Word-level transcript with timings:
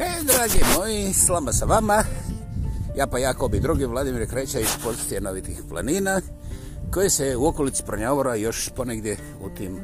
E, 0.00 0.24
dragi 0.24 0.58
moji, 0.76 1.12
slama 1.12 1.52
sa 1.52 1.64
vama. 1.64 2.04
Ja 2.96 3.06
pa 3.06 3.18
Jakob 3.18 3.54
i 3.54 3.60
drugi 3.60 3.84
Vladimir 3.84 4.30
Kreća 4.30 4.60
iz 4.60 4.76
pozicije 4.84 5.20
novitih 5.20 5.62
planina, 5.68 6.20
koje 6.92 7.10
se 7.10 7.36
u 7.36 7.46
okolici 7.46 7.82
Pronjavora 7.86 8.34
još 8.34 8.70
ponegdje 8.76 9.16
u 9.44 9.50
tim 9.50 9.80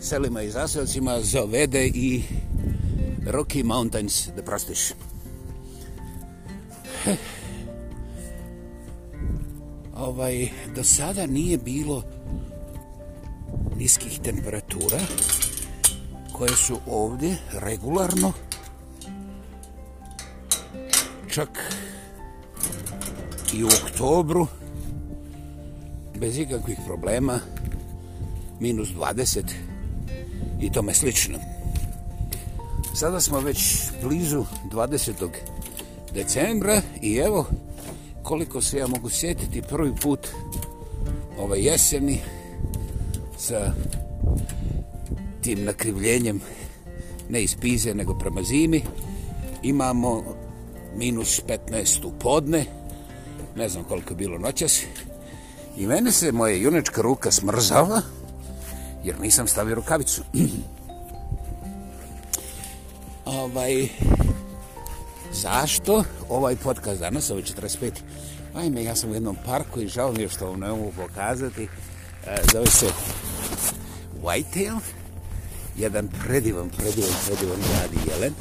selima 0.00 0.42
i 0.42 0.50
zaseocima 0.50 1.20
zavede 1.20 1.86
i 1.86 2.22
Rocky 3.26 3.64
Mountains 3.64 4.22
the 4.22 4.42
Prostiš. 4.42 4.92
Ovaj, 9.96 10.48
do 10.76 10.84
sada 10.84 11.26
nije 11.26 11.58
bilo 11.58 12.02
niskih 13.76 14.20
temperatura 14.20 14.98
koje 16.32 16.56
su 16.56 16.78
ovdje 16.86 17.36
regularno 17.52 18.32
čak 21.30 21.48
i 23.54 23.64
u 23.64 23.66
oktobru 23.66 24.46
bez 26.18 26.38
ikakvih 26.38 26.78
problema 26.86 27.38
minus 28.60 28.88
20 28.88 29.42
i 30.60 30.72
tome 30.72 30.94
slično. 30.94 31.38
Sada 32.94 33.20
smo 33.20 33.40
već 33.40 33.82
blizu 34.02 34.44
20. 34.72 35.28
decembra 36.14 36.82
i 37.02 37.16
evo 37.16 37.46
koliko 38.22 38.60
se 38.60 38.78
ja 38.78 38.86
mogu 38.86 39.10
sjetiti 39.10 39.62
prvi 39.62 39.92
put 40.02 40.28
ove 41.38 41.62
jeseni 41.62 42.20
sa 43.38 43.72
tim 45.42 45.64
nakrivljenjem 45.64 46.40
ne 47.28 47.42
iz 47.42 47.56
pize 47.60 47.94
nego 47.94 48.18
prema 48.18 48.42
zimi 48.42 48.82
imamo 49.62 50.39
minus 50.96 51.40
15 51.68 52.04
u 52.06 52.12
podne 52.18 52.64
ne 53.56 53.68
znam 53.68 53.84
koliko 53.84 54.10
je 54.10 54.16
bilo 54.16 54.38
noćas 54.38 54.82
i 55.76 55.86
mene 55.86 56.12
se 56.12 56.32
moja 56.32 56.54
junička 56.54 57.02
ruka 57.02 57.30
smrzala 57.30 58.02
jer 59.04 59.20
nisam 59.20 59.46
stavio 59.46 59.74
rukavicu. 59.74 60.22
Ovaj 63.24 63.88
zašto 65.32 66.04
ovaj 66.28 66.56
podcast 66.56 67.00
danas 67.00 67.30
ovaj 67.30 67.42
45 67.42 67.90
ajme 68.54 68.84
ja 68.84 68.96
sam 68.96 69.10
u 69.10 69.14
jednom 69.14 69.36
parku 69.46 69.80
i 69.80 69.88
žao 69.88 70.12
mi 70.12 70.22
je 70.22 70.28
što 70.28 70.46
vam 70.46 70.60
ne 70.60 70.68
mogu 70.68 70.92
pokazati. 70.96 71.68
E, 72.26 72.36
zove 72.52 72.66
se 72.66 72.86
Whitetail 74.22 74.78
jedan 75.76 76.08
predivan, 76.08 76.70
predivan, 76.70 77.12
predivan 77.26 77.58
mladi 77.58 78.10
jelen. 78.10 78.32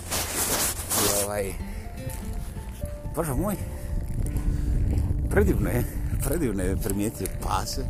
I 0.99 1.25
ovaj 1.25 1.68
Bože 3.15 3.33
moj. 3.33 3.55
Predivno 5.29 5.69
je 5.69 5.83
predivno 6.23 6.63
je 6.63 6.77
primijetio 6.77 7.27
pase. 7.43 7.85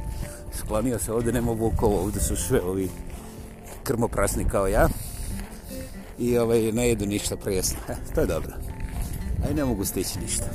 Sklonio 0.53 0.99
se 0.99 1.13
ovdje 1.13 1.33
nema 1.33 1.51
vukova 1.51 1.95
ovdje 2.01 2.21
su 2.21 2.35
sve 2.35 2.61
ovi 2.61 2.89
krmoprasni 3.83 4.45
kao 4.45 4.67
ja. 4.67 4.89
I 6.17 6.37
ovaj, 6.37 6.71
ne 6.71 6.87
jedu 6.87 7.05
ništa 7.05 7.35
prijesno. 7.35 7.79
To 8.15 8.21
je 8.21 8.27
dobro. 8.27 8.51
Aj 9.47 9.53
ne 9.53 9.65
mogu 9.65 9.85
stići 9.85 10.19
ništa. 10.19 10.45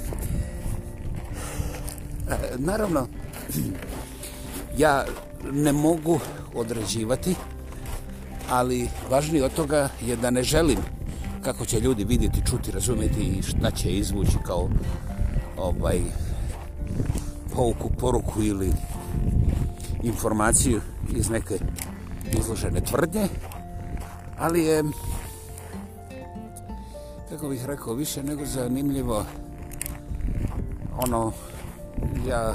E, 2.30 2.36
naravno 2.56 3.08
ja 4.84 5.04
ne 5.52 5.72
mogu 5.72 6.20
određivati 6.54 7.34
ali 8.50 8.88
važnije 9.10 9.44
od 9.44 9.54
toga 9.54 9.88
je 10.02 10.16
da 10.16 10.30
ne 10.30 10.42
želim 10.42 10.78
kako 11.44 11.64
će 11.64 11.80
ljudi 11.80 12.04
vidjeti, 12.04 12.46
čuti, 12.46 12.70
razumjeti 12.72 13.20
i 13.20 13.42
šta 13.42 13.70
će 13.70 13.90
izvući 13.90 14.36
kao 14.46 14.68
ovaj 15.56 16.00
pouku, 17.54 17.90
poruku 17.98 18.42
ili 18.42 18.72
informaciju 20.02 20.80
iz 21.16 21.30
neke 21.30 21.58
izložene 22.38 22.80
tvrdnje 22.80 23.28
ali 24.38 24.64
je 24.64 24.84
kako 27.30 27.48
bih 27.48 27.64
rekao 27.64 27.94
više 27.94 28.22
nego 28.22 28.46
zanimljivo 28.46 29.24
ono 31.06 31.32
ja 32.28 32.54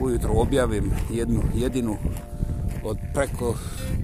ujutro 0.00 0.32
objavim 0.34 0.92
jednu 1.10 1.42
jedinu 1.54 1.96
od 2.84 2.98
preko 3.14 3.54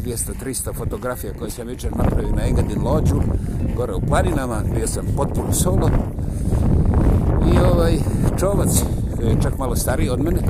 200-300 0.04 0.74
fotografija 0.74 1.32
koje 1.38 1.50
sam 1.50 1.66
večer 1.66 1.90
napravio 1.96 2.36
na 2.36 2.46
Engadin 2.46 2.82
lođu 2.82 3.20
gore 3.76 3.94
u 3.94 4.00
planinama, 4.00 4.62
gdje 4.70 4.86
sam 4.86 5.06
potpuno 5.16 5.52
solo. 5.52 5.90
I 7.54 7.58
ovaj 7.58 7.98
čovac 8.38 8.82
koji 9.16 9.26
je 9.26 9.42
čak 9.42 9.58
malo 9.58 9.76
stariji 9.76 10.08
od 10.08 10.20
mene 10.20 10.40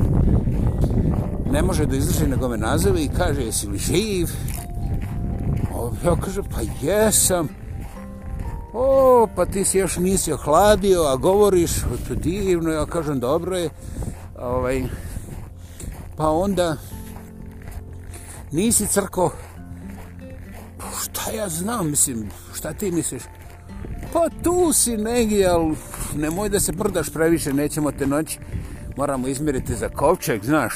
ne 1.55 1.61
može 1.61 1.85
da 1.85 1.95
izdrži 1.95 2.27
nego 2.27 2.47
me 2.47 2.57
nazove 2.57 3.03
i 3.03 3.09
kaže 3.17 3.41
jesi 3.41 3.67
li 3.67 3.77
živ? 3.77 4.29
Ja 6.05 6.15
kaže 6.15 6.41
pa 6.43 6.87
jesam. 6.87 7.47
O 8.73 9.27
pa 9.35 9.45
ti 9.45 9.63
si 9.65 9.77
još 9.77 9.97
nisi 9.97 10.33
ohladio 10.33 11.01
a 11.01 11.15
govoriš 11.15 11.71
to 12.07 12.15
divno. 12.15 12.71
Ja 12.71 12.85
kažem 12.85 13.19
dobro 13.19 13.57
je. 13.57 13.69
Ovaj, 14.39 14.83
pa 16.17 16.29
onda 16.29 16.77
nisi 18.55 18.87
crko? 18.87 19.31
Pa 20.77 20.85
šta 21.03 21.31
ja 21.31 21.49
znam 21.49 21.89
mislim 21.89 22.29
šta 22.55 22.73
ti 22.73 22.91
misliš? 22.91 23.23
Pa 24.13 24.29
tu 24.43 24.73
si 24.73 24.97
negdje 24.97 25.47
ali 25.47 25.75
nemoj 26.15 26.49
da 26.49 26.59
se 26.59 26.71
brdaš 26.71 27.09
previše 27.09 27.53
nećemo 27.53 27.91
te 27.91 28.07
noći 28.07 28.39
moramo 28.97 29.27
izmiriti 29.27 29.75
za 29.75 29.89
kovčeg 29.89 30.43
znaš. 30.43 30.73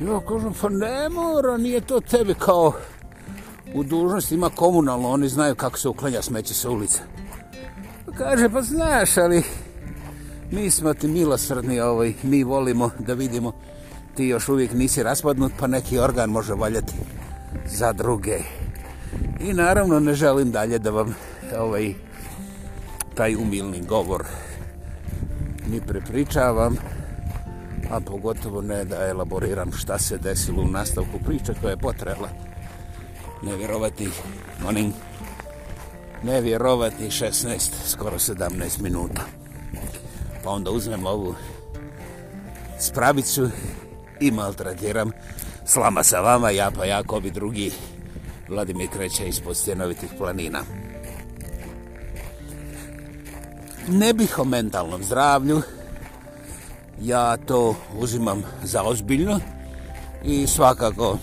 Ja 0.00 0.20
kažem 0.28 0.52
pa 0.60 0.68
ne 0.68 1.08
mora 1.08 1.56
nije 1.56 1.80
to 1.80 2.00
tebe 2.00 2.34
kao 2.34 2.72
u 3.74 3.84
dužnosti 3.84 4.34
ima 4.34 4.50
komunalno 4.50 5.08
oni 5.08 5.28
znaju 5.28 5.54
kako 5.54 5.78
se 5.78 5.88
uklanja 5.88 6.22
smeće 6.22 6.54
sa 6.54 6.70
ulica 6.70 7.02
pa 8.06 8.12
kaže 8.12 8.48
pa 8.48 8.62
znaš 8.62 9.16
ali 9.16 9.42
mi 10.50 10.70
smo 10.70 10.94
ti 10.94 11.08
milosrdni 11.08 11.80
ovaj, 11.80 12.12
mi 12.22 12.44
volimo 12.44 12.90
da 12.98 13.14
vidimo 13.14 13.52
ti 14.14 14.24
još 14.24 14.48
uvijek 14.48 14.72
nisi 14.72 15.02
raspadnut, 15.02 15.52
pa 15.58 15.66
neki 15.66 15.98
organ 15.98 16.30
može 16.30 16.54
valjati 16.54 16.92
za 17.66 17.92
druge. 17.92 18.38
I 19.40 19.52
naravno 19.52 20.00
ne 20.00 20.14
želim 20.14 20.50
dalje 20.50 20.78
da 20.78 20.90
vam 20.90 21.14
ovaj, 21.58 21.94
taj 23.14 23.36
umilni 23.36 23.80
govor 23.80 24.24
ni 25.70 25.80
prepričavam, 25.80 26.76
a 27.90 28.00
pogotovo 28.00 28.60
ne 28.60 28.84
da 28.84 29.08
elaboriram 29.08 29.72
šta 29.72 29.98
se 29.98 30.18
desilo 30.18 30.62
u 30.62 30.68
nastavku 30.68 31.18
priče 31.26 31.54
koja 31.60 31.70
je 31.70 31.76
potrebna. 31.76 32.28
nevjerovati 33.42 34.08
onim 34.66 34.92
nevjerovati 36.22 37.04
16, 37.04 37.70
skoro 37.86 38.18
17 38.18 38.80
minuta. 38.82 39.22
Pa 40.44 40.50
onda 40.50 40.70
uzmem 40.70 41.06
ovu 41.06 41.34
spravicu 42.78 43.50
i 44.22 44.30
maltratiram 44.30 45.10
slama 45.64 46.02
sa 46.02 46.20
vama, 46.20 46.50
ja 46.50 46.70
pa 46.70 46.84
ja, 46.84 47.02
ko 47.02 47.20
bi 47.20 47.30
drugi 47.30 47.72
Vladimir 48.48 48.88
Kreća 48.88 49.24
iz 49.24 49.40
podstjenovitih 49.40 50.10
planina. 50.18 50.58
Ne 53.88 54.14
bih 54.14 54.38
o 54.38 54.44
mentalnom 54.44 55.04
zdravlju, 55.04 55.62
ja 57.00 57.36
to 57.36 57.74
uzimam 57.98 58.42
za 58.62 58.82
ozbiljno 58.82 59.40
i 60.24 60.46
svakako 60.46 61.18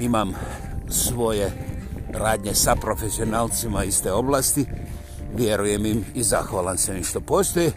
imam 0.00 0.34
svoje 0.88 1.52
radnje 2.12 2.54
sa 2.54 2.76
profesionalcima 2.76 3.84
iz 3.84 4.02
te 4.02 4.12
oblasti, 4.12 4.66
vjerujem 5.36 5.86
im 5.86 6.04
i 6.14 6.22
zahvalan 6.22 6.78
se 6.78 6.96
im 6.96 7.04
što 7.04 7.20
postoje. 7.20 7.72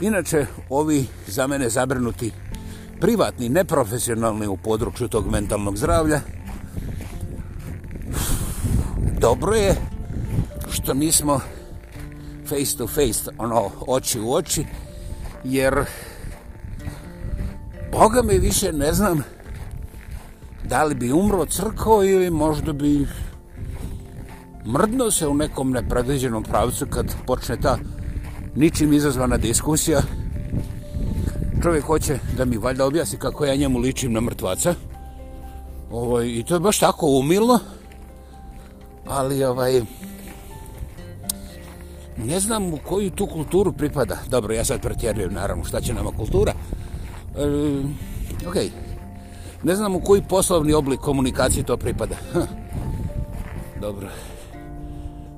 Inače, 0.00 0.46
ovi 0.70 1.06
za 1.26 1.46
mene 1.46 1.68
zabrnuti 1.68 2.32
privatni, 3.02 3.48
neprofesionalni 3.48 4.46
u 4.46 4.56
području 4.56 5.08
tog 5.08 5.30
mentalnog 5.30 5.76
zdravlja. 5.76 6.20
Dobro 9.20 9.54
je 9.54 9.76
što 10.70 10.94
nismo 10.94 11.40
face 12.48 12.76
to 12.76 12.86
face, 12.86 13.30
ono, 13.38 13.70
oči 13.86 14.20
u 14.20 14.34
oči, 14.34 14.66
jer 15.44 15.84
Boga 17.92 18.22
mi 18.22 18.38
više 18.38 18.72
ne 18.72 18.92
znam 18.92 19.22
da 20.64 20.84
li 20.84 20.94
bi 20.94 21.12
umro 21.12 21.46
crko 21.46 22.02
ili 22.04 22.30
možda 22.30 22.72
bi 22.72 23.06
mrdno 24.66 25.10
se 25.10 25.28
u 25.28 25.34
nekom 25.34 25.70
nepredviđenom 25.70 26.42
pravcu 26.42 26.86
kad 26.86 27.14
počne 27.26 27.56
ta 27.60 27.78
ničim 28.54 28.92
izazvana 28.92 29.36
diskusija 29.36 30.00
čovjek 31.62 31.84
hoće 31.84 32.18
da 32.36 32.44
mi 32.44 32.56
valjda 32.56 32.86
objasni 32.86 33.18
kako 33.18 33.44
ja 33.44 33.56
njemu 33.56 33.78
ličim 33.78 34.12
na 34.12 34.20
mrtvaca. 34.20 34.74
Ovaj, 35.90 36.26
I 36.26 36.42
to 36.42 36.54
je 36.54 36.60
baš 36.60 36.78
tako 36.78 37.06
umilno. 37.06 37.58
Ali 39.06 39.44
ovaj, 39.44 39.82
ne 42.16 42.40
znam 42.40 42.74
u 42.74 42.78
koju 42.88 43.10
tu 43.10 43.26
kulturu 43.26 43.72
pripada. 43.72 44.18
Dobro, 44.28 44.54
ja 44.54 44.64
sad 44.64 44.82
pretjerujem, 44.82 45.34
naravno, 45.34 45.64
šta 45.64 45.80
će 45.80 45.94
nama 45.94 46.10
kultura. 46.10 46.52
E, 47.38 48.48
ok. 48.48 48.56
Ne 49.62 49.76
znam 49.76 49.96
u 49.96 50.00
koji 50.00 50.22
poslovni 50.22 50.72
oblik 50.72 51.00
komunikacije 51.00 51.64
to 51.64 51.76
pripada. 51.76 52.16
Ha. 52.32 52.46
Dobro. 53.80 54.08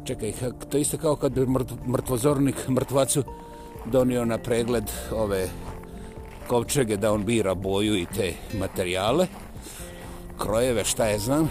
Čekaj, 0.05 0.33
to 0.69 0.79
isto 0.79 0.99
kao 0.99 1.17
kad 1.17 1.33
bi 1.33 1.47
mrtvozornik 1.87 2.69
mrtvacu 2.69 3.23
donio 3.87 4.25
na 4.25 4.39
pregled 4.39 4.85
ove 5.13 5.49
kovčege 6.49 6.97
da 6.97 7.13
on 7.13 7.25
bira 7.25 7.55
boju 7.55 7.97
i 7.97 8.07
te 8.07 8.33
materijale, 8.59 9.27
krojeve, 10.39 10.85
šta 10.85 11.07
je 11.07 11.19
znam. 11.19 11.51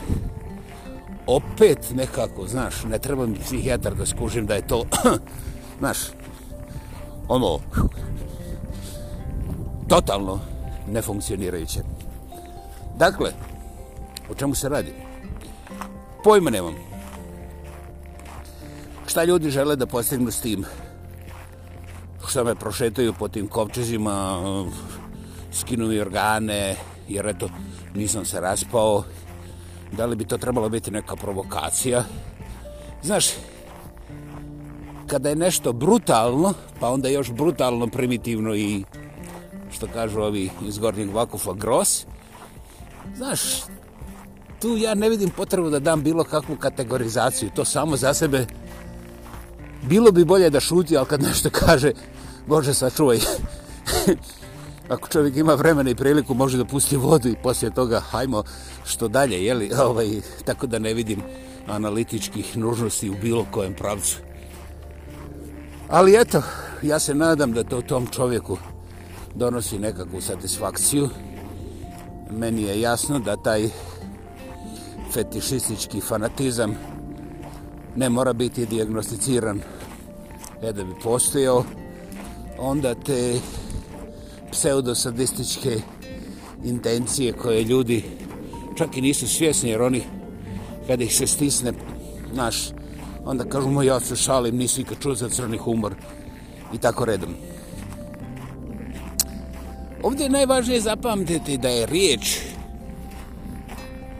Opet 1.28 1.92
nekako, 1.96 2.48
znaš, 2.48 2.84
ne 2.84 3.00
treba 3.00 3.26
mi 3.26 3.40
psihijatar 3.40 3.96
da 3.96 4.06
skužim 4.06 4.46
da 4.46 4.56
je 4.56 4.68
to, 4.68 4.86
znaš, 5.80 5.98
ono, 7.28 7.60
totalno 9.88 10.40
nefunkcionirajuće. 10.88 11.80
Dakle, 12.98 13.32
o 14.30 14.36
čemu 14.36 14.56
se 14.56 14.70
radi? 14.70 14.94
Pojma 16.24 16.50
nemam. 16.50 16.76
Šta 19.08 19.24
ljudi 19.24 19.50
žele 19.50 19.76
da 19.76 19.86
postignu 19.86 20.32
s 20.32 20.42
tim? 20.42 20.66
Šta 22.28 22.44
me 22.44 22.56
prošetaju 22.56 23.14
po 23.20 23.28
tim 23.28 23.48
kovčezima, 23.48 24.42
skinu 25.52 25.88
mi 25.88 26.00
organe, 26.00 26.76
jer 27.10 27.28
eto, 27.28 27.50
nisam 27.96 28.26
se 28.26 28.42
raspao. 28.42 29.04
Da 29.92 30.06
li 30.06 30.16
bi 30.16 30.26
to 30.26 30.38
trebalo 30.38 30.70
biti 30.70 30.92
neka 30.92 31.16
provokacija? 31.16 32.04
Znaš, 33.04 33.26
kada 35.08 35.30
je 35.30 35.36
nešto 35.36 35.74
brutalno, 35.74 36.54
pa 36.80 36.90
onda 36.90 37.10
još 37.10 37.32
brutalno, 37.32 37.88
primitivno 37.88 38.56
i 38.56 38.84
što 39.72 39.88
kažu 39.88 40.22
ovi 40.22 40.50
iz 40.68 40.78
Gornjeg 40.78 41.14
Vakufa, 41.14 41.54
gros, 41.54 42.06
znaš, 43.16 43.42
tu 44.62 44.78
ja 44.78 44.94
ne 44.94 45.10
vidim 45.10 45.30
potrebu 45.30 45.70
da 45.70 45.80
dam 45.80 46.04
bilo 46.04 46.24
kakvu 46.24 46.56
kategorizaciju. 46.56 47.50
To 47.56 47.66
samo 47.66 47.98
za 47.98 48.14
sebe 48.14 48.46
bilo 49.84 50.12
bi 50.12 50.26
bolje 50.26 50.50
da 50.50 50.60
šuti, 50.60 50.98
ali 50.98 51.08
kad 51.08 51.22
nešto 51.22 51.50
kaže, 51.50 51.92
Bože, 52.48 52.74
sačuvaj. 52.74 53.20
Ako 54.90 55.08
čovjek 55.08 55.36
ima 55.36 55.54
vremena 55.54 55.90
i 55.90 55.96
priliku, 55.96 56.34
može 56.34 56.58
da 56.58 56.66
pusti 56.66 56.98
vodu 56.98 57.30
i 57.30 57.36
poslije 57.44 57.72
toga, 57.72 58.00
hajmo 58.00 58.44
što 58.86 59.08
dalje, 59.08 59.46
jeli? 59.46 59.72
Ovaj, 59.80 60.22
tako 60.46 60.68
da 60.68 60.80
ne 60.80 60.94
vidim 60.94 61.22
analitičkih 61.68 62.58
nužnosti 62.58 63.10
u 63.10 63.16
bilo 63.22 63.46
kojem 63.52 63.74
pravcu. 63.74 64.18
Ali 65.90 66.16
eto, 66.22 66.42
ja 66.82 67.00
se 67.00 67.16
nadam 67.16 67.52
da 67.54 67.64
to 67.64 67.82
tom 67.82 68.08
čovjeku 68.08 68.58
donosi 69.36 69.80
nekakvu 69.80 70.22
satisfakciju. 70.22 71.10
Meni 72.32 72.64
je 72.64 72.82
jasno 72.82 73.20
da 73.20 73.36
taj 73.36 73.70
fetišistički 75.14 76.02
fanatizam 76.02 76.76
ne 77.96 78.10
mora 78.10 78.34
biti 78.34 78.66
diagnosticiran 78.66 79.62
e 80.64 80.74
da 80.74 80.84
bi 80.84 80.94
postojao. 81.04 81.64
Onda 82.60 82.96
te 82.96 83.40
pseudosadističke 84.52 85.82
intencije 86.64 87.34
koje 87.34 87.64
ljudi 87.64 88.04
čak 88.78 88.98
i 88.98 89.02
nisu 89.02 89.28
svjesni 89.28 89.70
jer 89.70 89.82
oni 89.82 90.04
kada 90.88 91.04
ih 91.04 91.16
se 91.16 91.28
stisne 91.28 91.74
naš 92.34 92.70
onda 93.26 93.44
kažu 93.44 93.70
mu 93.70 93.84
ja 93.84 94.00
se 94.00 94.16
šalim 94.16 94.58
nisi 94.58 94.80
nikad 94.80 95.00
čuo 95.00 95.16
za 95.16 95.30
crni 95.30 95.58
humor. 95.58 95.96
I 96.74 96.78
tako 96.78 97.06
redom. 97.06 97.36
Ovdje 100.04 100.24
je 100.24 100.30
najvažnije 100.30 100.82
zapamtiti 100.82 101.58
da 101.58 101.70
je 101.70 101.86
riječ 101.86 102.40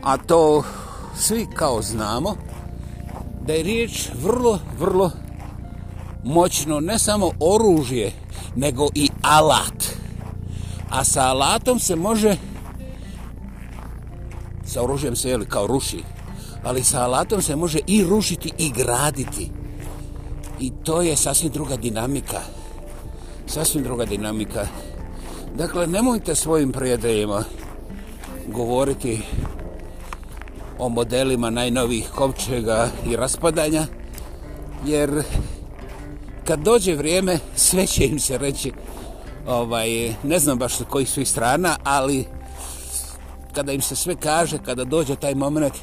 a 0.02 0.16
to 0.16 0.62
svi 1.16 1.46
kao 1.54 1.82
znamo 1.82 2.36
da 3.46 3.52
je 3.52 3.62
riječ 3.62 4.08
vrlo, 4.22 4.58
vrlo 4.78 5.10
moćno, 6.24 6.80
ne 6.80 6.98
samo 6.98 7.30
oružje, 7.40 8.12
nego 8.56 8.88
i 8.94 9.08
alat. 9.22 9.84
A 10.90 11.04
sa 11.04 11.22
alatom 11.22 11.78
se 11.78 11.96
može, 11.96 12.36
sa 14.64 14.82
oružjem 14.82 15.16
se 15.16 15.30
jeli 15.30 15.46
kao 15.46 15.66
ruši, 15.66 16.02
ali 16.64 16.84
sa 16.84 17.04
alatom 17.04 17.42
se 17.42 17.56
može 17.56 17.78
i 17.86 18.04
rušiti 18.04 18.52
i 18.58 18.70
graditi. 18.70 19.50
I 20.60 20.72
to 20.84 21.02
je 21.02 21.16
sasvim 21.16 21.52
druga 21.52 21.76
dinamika. 21.76 22.40
Sasvim 23.46 23.84
druga 23.84 24.04
dinamika. 24.04 24.66
Dakle, 25.56 25.86
nemojte 25.86 26.34
svojim 26.34 26.72
prijateljima 26.72 27.44
govoriti 28.48 29.22
o 30.78 30.88
modelima 30.88 31.50
najnovih 31.50 32.10
kovčega 32.14 32.88
i 33.06 33.16
raspadanja, 33.16 33.86
jer 34.86 35.22
kad 36.46 36.60
dođe 36.60 36.94
vrijeme, 36.94 37.38
sve 37.56 37.86
će 37.86 38.06
im 38.06 38.18
se 38.18 38.38
reći, 38.38 38.72
ovaj, 39.46 40.14
ne 40.22 40.38
znam 40.38 40.58
baš 40.58 40.76
sa 40.76 40.84
kojih 40.84 41.10
svih 41.10 41.28
strana, 41.28 41.76
ali 41.84 42.24
kada 43.52 43.72
im 43.72 43.80
se 43.80 43.96
sve 43.96 44.16
kaže, 44.16 44.58
kada 44.58 44.84
dođe 44.84 45.16
taj 45.16 45.34
moment, 45.34 45.74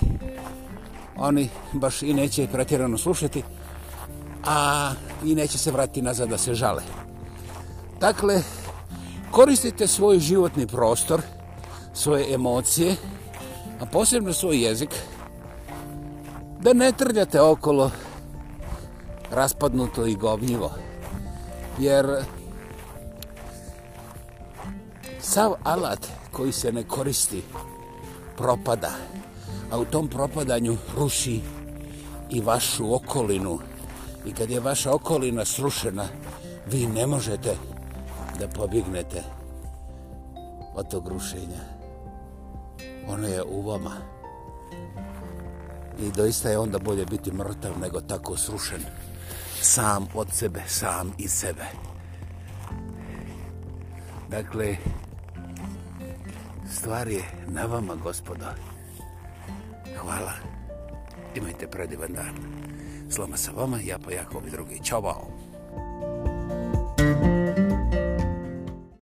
oni 1.18 1.50
baš 1.74 2.02
i 2.02 2.13
neće 2.13 2.48
pretjerano 2.48 2.98
slušati, 2.98 3.44
a 4.46 4.92
i 5.25 5.36
neće 5.36 5.58
se 5.58 5.72
vratiti 5.72 6.02
nazad 6.02 6.30
da 6.30 6.38
se 6.38 6.54
žale. 6.54 6.84
Dakle, 8.00 8.42
koristite 9.31 9.88
svoj 9.88 10.19
životni 10.19 10.68
prostor, 10.68 11.22
svoje 11.94 12.34
emocije, 12.34 12.96
a 13.80 13.86
posebno 13.86 14.34
svoj 14.34 14.63
jezik, 14.63 14.90
da 16.60 16.74
ne 16.74 16.92
trljate 16.92 17.42
okolo 17.42 17.92
raspadnuto 19.31 20.06
i 20.06 20.16
govnjivo. 20.16 20.72
Jer 21.80 22.06
sav 25.19 25.54
alat 25.63 26.07
koji 26.31 26.51
se 26.51 26.72
ne 26.72 26.83
koristi 26.83 27.44
propada, 28.38 28.92
a 29.72 29.80
u 29.80 29.86
tom 29.86 30.07
propadanju 30.07 30.77
ruši 30.98 31.41
i 32.29 32.41
vašu 32.41 32.96
okolinu. 32.96 33.60
I 34.25 34.34
kad 34.34 34.50
je 34.50 34.60
vaša 34.60 34.94
okolina 34.94 35.46
srušena, 35.46 36.05
vi 36.72 36.88
ne 36.88 37.08
možete 37.08 37.58
da 38.39 38.48
pobjegnete 38.48 39.24
od 40.75 40.91
tog 40.91 41.08
rušenja 41.08 41.82
ono 43.08 43.27
je 43.27 43.44
u 43.44 43.62
vama. 43.62 43.91
I 46.00 46.12
doista 46.12 46.50
je 46.50 46.58
onda 46.58 46.79
bolje 46.79 47.05
biti 47.05 47.32
mrtav 47.32 47.79
nego 47.82 48.01
tako 48.01 48.38
srušen. 48.38 48.82
Sam 49.62 50.08
od 50.13 50.27
sebe, 50.34 50.62
sam 50.68 51.12
iz 51.18 51.32
sebe. 51.32 51.65
Dakle, 54.30 54.77
stvar 56.72 57.08
je 57.08 57.24
na 57.48 57.65
vama, 57.65 57.96
gospodo. 57.96 58.46
Hvala. 59.98 60.34
Imajte 61.36 61.68
predivan 61.68 62.13
dan. 62.13 62.36
Sloma 63.10 63.38
sa 63.38 63.51
vama, 63.51 63.80
ja 63.86 63.98
pa 64.06 64.12
Jakov 64.12 64.50
drugi. 64.51 64.84
Ćao, 64.84 65.01
bao. 65.01 65.30